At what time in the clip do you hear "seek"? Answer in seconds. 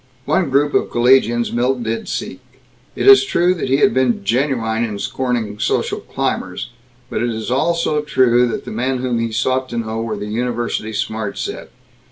2.07-2.39